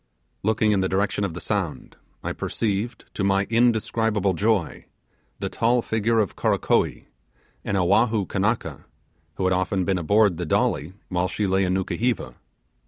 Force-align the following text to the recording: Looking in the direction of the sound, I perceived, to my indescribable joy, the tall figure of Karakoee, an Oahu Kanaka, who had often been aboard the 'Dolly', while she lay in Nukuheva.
Looking 0.41 0.71
in 0.71 0.81
the 0.81 0.89
direction 0.89 1.23
of 1.23 1.35
the 1.35 1.39
sound, 1.39 1.95
I 2.23 2.31
perceived, 2.33 3.05
to 3.13 3.23
my 3.23 3.43
indescribable 3.51 4.33
joy, 4.33 4.85
the 5.37 5.47
tall 5.47 5.83
figure 5.83 6.17
of 6.17 6.35
Karakoee, 6.35 7.05
an 7.63 7.75
Oahu 7.75 8.25
Kanaka, 8.25 8.85
who 9.35 9.43
had 9.43 9.53
often 9.53 9.85
been 9.85 9.99
aboard 9.99 10.37
the 10.37 10.45
'Dolly', 10.47 10.93
while 11.09 11.27
she 11.27 11.45
lay 11.45 11.63
in 11.65 11.75
Nukuheva. 11.75 12.33